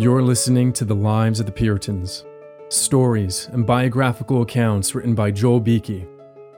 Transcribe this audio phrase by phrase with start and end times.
[0.00, 2.24] You're listening to The Lives of the Puritans,
[2.70, 6.08] stories and biographical accounts written by Joel Beeke,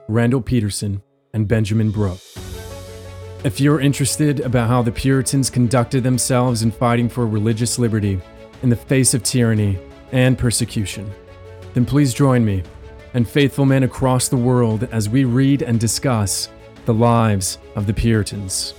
[0.07, 1.01] Randall Pederson,
[1.33, 2.19] and Benjamin Brook.
[3.43, 8.17] If you're interested about how the Puritans conducted themselves in fighting for religious liberty
[8.61, 9.77] in the face of tyranny
[10.13, 11.11] and persecution,
[11.73, 12.63] then please join me
[13.13, 16.47] and faithful men across the world as we read and discuss
[16.85, 18.73] the lives of the Puritans.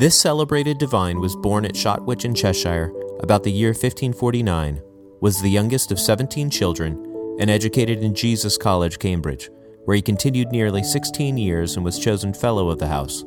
[0.00, 2.90] This celebrated divine was born at Shotwich in Cheshire
[3.20, 4.80] about the year 1549,
[5.20, 9.50] was the youngest of 17 children, and educated in Jesus College, Cambridge,
[9.84, 13.26] where he continued nearly 16 years and was chosen Fellow of the House.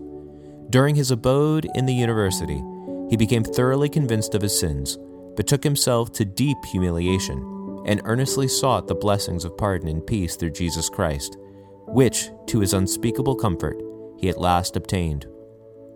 [0.71, 2.59] During his abode in the university,
[3.07, 4.97] he became thoroughly convinced of his sins,
[5.35, 10.49] betook himself to deep humiliation, and earnestly sought the blessings of pardon and peace through
[10.49, 11.37] Jesus Christ,
[11.85, 13.79] which, to his unspeakable comfort,
[14.17, 15.27] he at last obtained.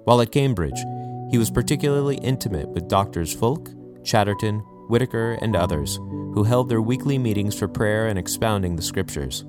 [0.08, 0.86] While at Cambridge,
[1.30, 7.18] he was particularly intimate with Doctors Fulke, Chatterton, Whitaker, and others, who held their weekly
[7.18, 9.44] meetings for prayer and expounding the Scriptures.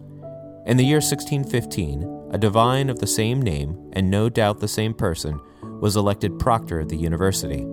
[0.67, 4.95] In the year 1615, a divine of the same name, and no doubt the same
[4.95, 5.41] person,
[5.81, 7.65] was elected proctor of the university.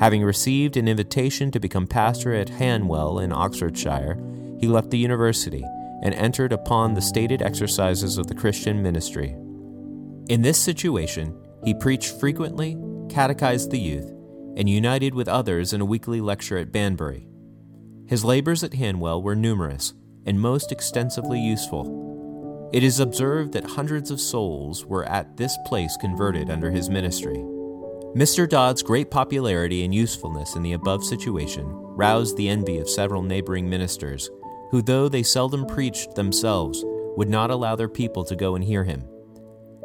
[0.00, 4.18] Having received an invitation to become pastor at Hanwell in Oxfordshire,
[4.58, 5.64] he left the university
[6.02, 9.36] and entered upon the stated exercises of the Christian ministry.
[10.28, 11.32] In this situation,
[11.64, 12.76] he preached frequently,
[13.08, 14.10] catechized the youth,
[14.56, 17.28] and united with others in a weekly lecture at Banbury.
[18.06, 19.94] His labors at Hanwell were numerous
[20.26, 22.70] and most extensively useful.
[22.72, 27.38] It is observed that hundreds of souls were at this place converted under his ministry.
[28.14, 28.48] Mr.
[28.48, 33.68] Dod's great popularity and usefulness in the above situation roused the envy of several neighboring
[33.68, 34.30] ministers,
[34.70, 36.82] who, though they seldom preached themselves,
[37.16, 39.04] would not allow their people to go and hear him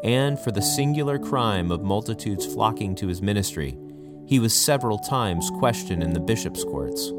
[0.04, 3.78] and for the singular crime of multitudes flocking to his ministry,
[4.28, 7.12] he was several times questioned in the bishop's courts.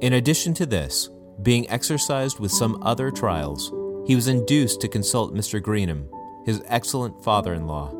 [0.00, 1.10] In addition to this,
[1.42, 3.72] being exercised with some other trials,
[4.06, 5.60] he was induced to consult Mr.
[5.60, 6.08] Greenham,
[6.46, 7.92] his excellent father in law.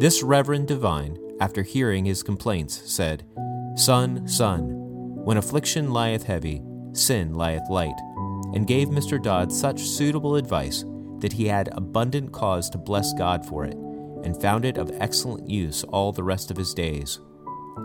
[0.00, 3.24] This reverend divine, after hearing his complaints, said,
[3.76, 4.70] Son, son,
[5.24, 6.62] when affliction lieth heavy,
[6.92, 7.98] sin lieth light,
[8.54, 9.22] and gave Mr.
[9.22, 10.84] Dod such suitable advice
[11.22, 13.74] that he had abundant cause to bless God for it,
[14.24, 17.20] and found it of excellent use all the rest of his days.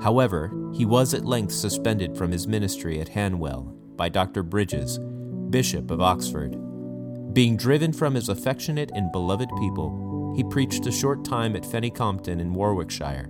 [0.02, 4.44] However, he was at length suspended from his ministry at Hanwell by Dr.
[4.44, 5.00] Bridges,
[5.50, 6.58] Bishop of Oxford.
[7.34, 12.40] Being driven from his affectionate and beloved people, he preached a short time at Fenny-Compton
[12.40, 13.30] in Warwickshire,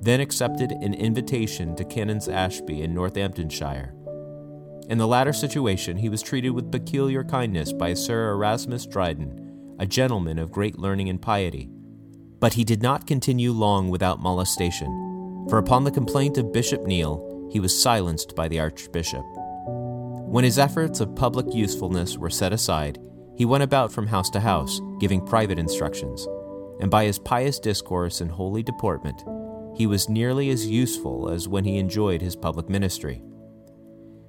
[0.00, 3.94] then accepted an invitation to Canons Ashby in Northamptonshire.
[4.88, 9.41] In the latter situation, he was treated with peculiar kindness by Sir Erasmus Dryden,
[9.82, 11.68] a gentleman of great learning and piety.
[12.38, 17.48] But he did not continue long without molestation, for upon the complaint of Bishop Neale,
[17.50, 19.24] he was silenced by the Archbishop.
[20.28, 23.00] When his efforts of public usefulness were set aside,
[23.34, 26.28] he went about from house to house, giving private instructions,
[26.78, 29.24] and by his pious discourse and holy deportment,
[29.76, 33.20] he was nearly as useful as when he enjoyed his public ministry.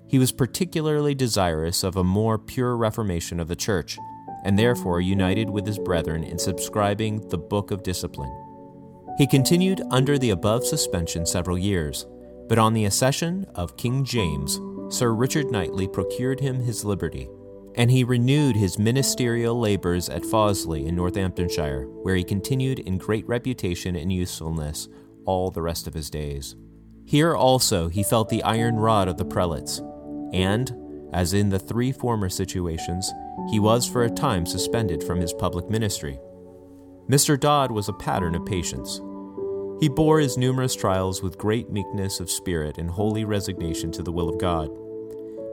[0.08, 4.00] He was particularly desirous of a more pure reformation of the Church,
[4.44, 8.32] and therefore united with his brethren in subscribing the Book of Discipline.
[9.18, 12.06] He continued under the above suspension several years,
[12.48, 14.60] but on the accession of King James,
[14.90, 17.30] Sir Richard Knightley procured him his liberty,
[17.76, 23.28] and he renewed his ministerial labors at Fawsley in Northamptonshire, where he continued in great
[23.28, 24.88] reputation and usefulness
[25.26, 26.56] all the rest of his days.
[27.06, 29.82] Here also he felt the iron rod of the prelates,
[30.34, 30.74] and,
[31.14, 33.12] as in the three former situations,
[33.50, 36.20] he was for a time suspended from his public ministry.
[37.10, 37.40] Mr.
[37.40, 39.02] Dod was a pattern of patience.
[39.80, 44.12] He bore his numerous trials with great meekness of spirit and holy resignation to the
[44.12, 44.70] will of God.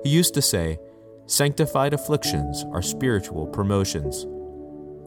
[0.04, 0.78] He used to say,
[1.26, 4.24] Sanctified afflictions are spiritual promotions.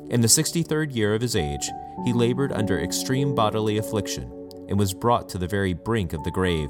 [0.09, 1.69] In the 63rd year of his age,
[2.05, 4.31] he labored under extreme bodily affliction
[4.67, 6.69] and was brought to the very brink of the grave.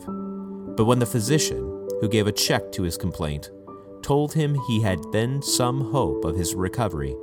[0.75, 3.49] But when the physician, who gave a check to his complaint,
[4.03, 7.15] told him he had then some hope of his recovery,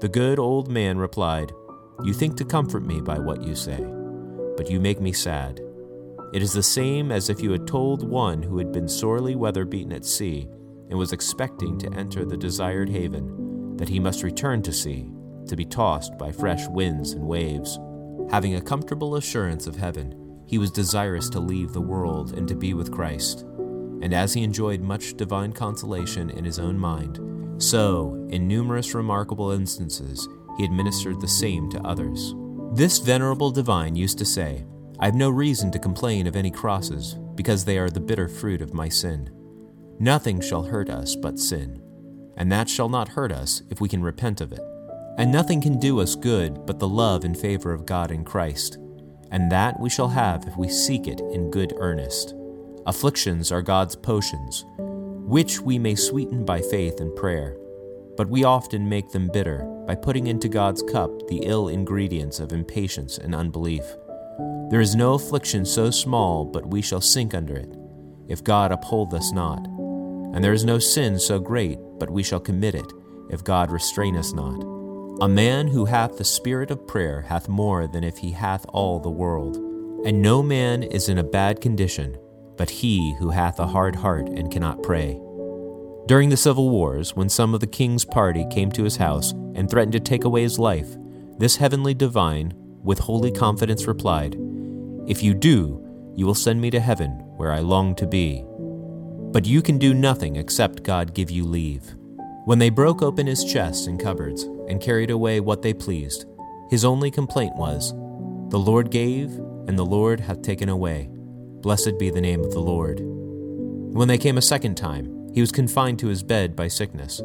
[0.00, 1.52] the good old man replied,
[2.02, 3.82] You think to comfort me by what you say,
[4.56, 5.60] but you make me sad.
[6.32, 9.64] It is the same as if you had told one who had been sorely weather
[9.64, 10.48] beaten at sea
[10.90, 15.08] and was expecting to enter the desired haven that he must return to sea,
[15.46, 17.78] to be tossed by fresh winds and waves.
[18.30, 22.54] Having a comfortable assurance of heaven, he was desirous to leave the world and to
[22.54, 23.46] be with Christ.
[24.04, 27.18] And as he enjoyed much divine consolation in his own mind,
[27.56, 30.28] so, in numerous remarkable instances,
[30.58, 32.34] he administered the same to others.
[32.74, 34.66] This venerable divine used to say,
[34.98, 38.60] I have no reason to complain of any crosses, because they are the bitter fruit
[38.60, 39.30] of my sin.
[39.98, 41.80] Nothing shall hurt us but sin,
[42.36, 44.60] and that shall not hurt us if we can repent of it.
[45.16, 48.76] And nothing can do us good but the love and favor of God in Christ,
[49.30, 52.34] and that we shall have if we seek it in good earnest.
[52.86, 54.66] Afflictions are God's potions,
[55.26, 57.56] which we may sweeten by faith and prayer,
[58.16, 62.52] but we often make them bitter by putting into God's cup the ill ingredients of
[62.52, 63.84] impatience and unbelief.
[64.70, 67.74] There is no affliction so small but we shall sink under it,
[68.28, 69.64] if God uphold us not.
[70.34, 72.92] And there is no sin so great but we shall commit it,
[73.30, 74.62] if God restrain us not.
[75.22, 79.00] A man who hath the spirit of prayer hath more than if he hath all
[79.00, 79.56] the world.
[80.04, 82.18] And no man is in a bad condition,
[82.56, 85.20] but he who hath a hard heart and cannot pray.
[86.06, 89.70] During the civil wars, when some of the king's party came to his house and
[89.70, 90.96] threatened to take away his life,
[91.38, 92.52] this heavenly divine,
[92.82, 94.36] with holy confidence, replied,
[95.06, 95.80] If you do,
[96.14, 98.44] you will send me to heaven, where I long to be.
[99.32, 101.94] But you can do nothing except God give you leave.
[102.44, 106.26] When they broke open his chests and cupboards and carried away what they pleased,
[106.70, 107.92] his only complaint was,
[108.50, 109.30] The Lord gave,
[109.66, 111.08] and the Lord hath taken away.
[111.64, 113.00] Blessed be the name of the Lord.
[113.00, 117.22] When they came a second time, he was confined to his bed by sickness.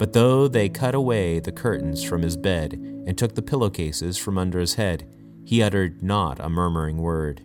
[0.00, 4.36] But though they cut away the curtains from his bed and took the pillowcases from
[4.36, 5.08] under his head,
[5.44, 7.44] he uttered not a murmuring word.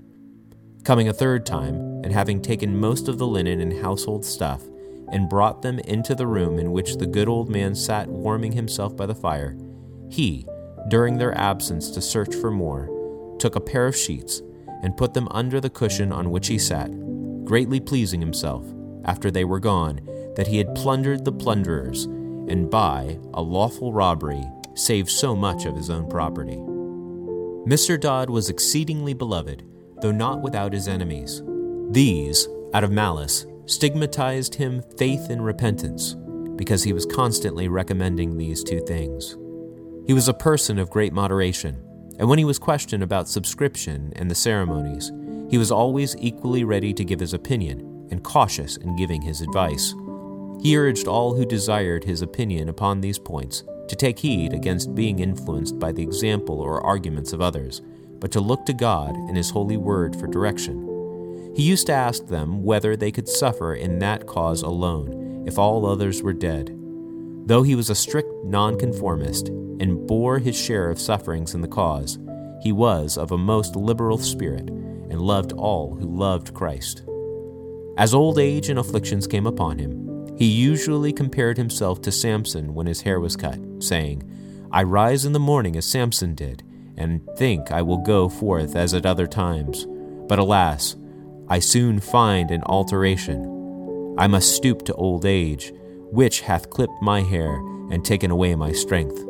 [0.83, 4.63] Coming a third time, and having taken most of the linen and household stuff,
[5.11, 8.97] and brought them into the room in which the good old man sat warming himself
[8.97, 9.55] by the fire,
[10.09, 10.47] he,
[10.87, 12.89] during their absence to search for more,
[13.37, 14.41] took a pair of sheets
[14.83, 16.91] and put them under the cushion on which he sat,
[17.45, 18.65] greatly pleasing himself,
[19.05, 19.99] after they were gone,
[20.35, 24.43] that he had plundered the plunderers, and by a lawful robbery
[24.75, 26.57] saved so much of his own property.
[27.65, 27.99] Mr.
[27.99, 29.63] Dod was exceedingly beloved,
[30.01, 31.41] though not without his enemies.
[31.91, 36.15] These, out of malice, stigmatized him faith and repentance,
[36.57, 39.37] because he was constantly recommending these two things.
[40.05, 41.81] He was a person of great moderation,
[42.19, 45.11] and when he was questioned about subscription and the ceremonies,
[45.49, 49.93] he was always equally ready to give his opinion and cautious in giving his advice.
[50.61, 55.19] He urged all who desired his opinion upon these points to take heed against being
[55.19, 57.81] influenced by the example or arguments of others,
[58.19, 60.89] but to look to God and His holy word for direction.
[61.55, 65.85] He used to ask them whether they could suffer in that cause alone, if all
[65.85, 66.75] others were dead.
[67.45, 69.49] Though he was a strict nonconformist
[69.83, 72.17] and bore his share of sufferings in the cause,
[72.61, 77.03] he was of a most liberal spirit and loved all who loved Christ.
[77.97, 82.87] As old age and afflictions came upon him, he usually compared himself to Samson when
[82.87, 84.23] his hair was cut, saying,
[84.71, 86.63] I rise in the morning as Samson did,
[86.95, 89.85] and think I will go forth as at other times.
[90.29, 90.95] But alas,
[91.49, 94.15] I soon find an alteration.
[94.17, 95.73] I must stoop to old age,
[96.09, 97.53] which hath clipped my hair
[97.91, 99.21] and taken away my strength.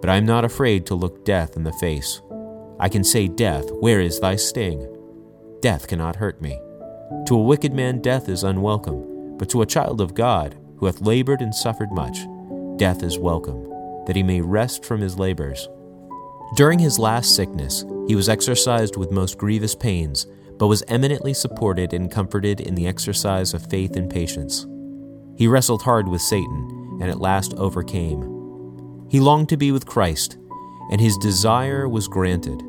[0.00, 2.20] But I am not afraid to look death in the face.
[2.78, 4.86] I can say, Death, where is thy sting?
[5.60, 6.60] Death cannot hurt me.
[7.26, 11.00] To a wicked man, death is unwelcome but to a child of God, who hath
[11.00, 12.18] labored and suffered much,
[12.78, 13.64] death is welcome,
[14.06, 15.68] that he may rest from his labors.
[16.56, 20.26] During his last sickness, he was exercised with most grievous pains,
[20.58, 24.66] but was eminently supported and comforted in the exercise of faith and patience.
[25.36, 28.35] He wrestled hard with Satan, and at last overcame.
[29.08, 30.36] He longed to be with Christ,
[30.90, 32.62] and his desire was granted.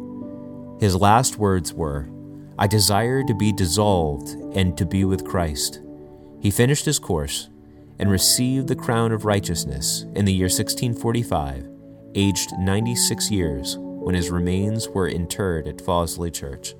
[0.79, 2.09] His last words were,
[2.59, 5.81] I desire to be dissolved and to be with Christ.
[6.39, 7.49] He finished his course
[7.99, 11.67] and received the crown of righteousness in the year 1645,
[12.15, 16.75] aged 96 years, when his remains were interred at Fawsley Church.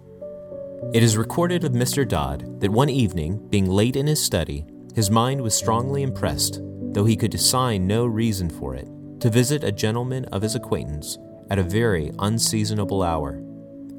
[0.93, 2.07] It is recorded of Mr.
[2.07, 6.61] Dod that one evening, being late in his study, his mind was strongly impressed,
[6.93, 8.87] though he could assign no reason for it,
[9.19, 11.17] to visit a gentleman of his acquaintance
[11.49, 13.41] at a very unseasonable hour.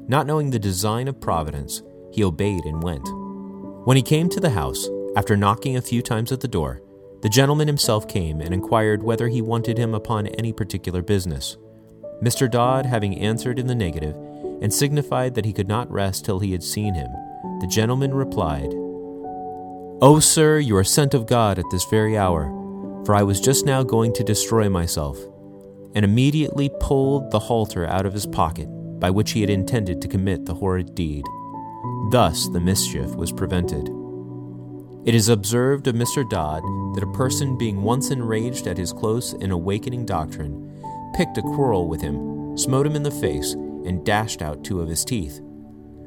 [0.07, 3.07] Not knowing the design of Providence, he obeyed and went.
[3.85, 6.81] When he came to the house, after knocking a few times at the door,
[7.21, 11.57] the gentleman himself came and inquired whether he wanted him upon any particular business.
[12.23, 12.49] Mr.
[12.49, 14.15] Dod, having answered in the negative,
[14.61, 17.09] and signified that he could not rest till he had seen him,
[17.61, 18.73] the gentleman replied,
[20.01, 22.49] Oh, sir, you are sent of God at this very hour,
[23.05, 25.17] for I was just now going to destroy myself,
[25.95, 28.67] and immediately pulled the halter out of his pocket
[28.99, 31.25] by which he had intended to commit the horrid deed.
[32.11, 33.89] Thus, the mischief was prevented.
[35.05, 36.29] It is observed of Mr.
[36.29, 36.61] Dod
[36.95, 40.65] that a person being once enraged at his close and awakening doctrine,
[41.15, 44.89] picked a quarrel with him, smote him in the face, and dashed out two of
[44.89, 45.39] his teeth.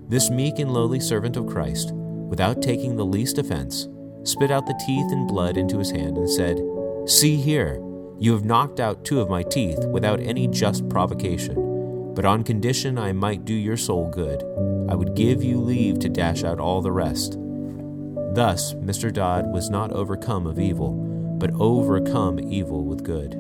[0.08, 3.88] This meek and lowly servant of Christ, without taking the least offense,
[4.25, 6.58] spit out the teeth and blood into his hand, and said,
[7.06, 7.82] See here,
[8.21, 12.97] you have knocked out two of my teeth without any just provocation, but on condition
[12.97, 14.40] I might do your soul good,
[14.88, 17.37] I would give you leave to dash out all the rest.
[18.35, 19.12] Thus, Mr.
[19.12, 20.92] Dod was not overcome of evil,
[21.38, 23.35] but overcome evil with good.